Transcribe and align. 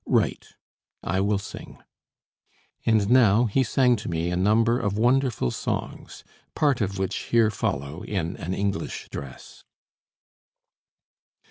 Write; 0.07 0.55
I 1.03 1.21
will 1.21 1.37
sing!" 1.37 1.77
And 2.87 3.07
now 3.07 3.45
he 3.45 3.61
sang 3.61 3.95
to 3.97 4.09
me 4.09 4.31
a 4.31 4.35
number 4.35 4.79
of 4.79 4.97
wonderful 4.97 5.51
songs, 5.51 6.23
part 6.55 6.81
of 6.81 6.97
which 6.97 7.15
here 7.29 7.51
follow 7.51 8.01
in 8.03 8.35
an 8.37 8.55
English 8.55 9.09
dress. 9.11 9.63